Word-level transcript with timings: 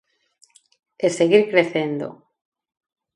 E 1.05 1.07
seguir 1.17 1.43
crecendo. 1.51 2.07